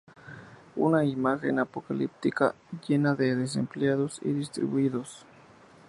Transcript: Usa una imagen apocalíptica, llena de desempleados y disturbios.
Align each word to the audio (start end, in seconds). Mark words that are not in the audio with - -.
Usa 0.75 0.83
una 0.87 1.05
imagen 1.05 1.59
apocalíptica, 1.59 2.55
llena 2.87 3.13
de 3.13 3.35
desempleados 3.35 4.17
y 4.23 4.33
disturbios. 4.33 5.27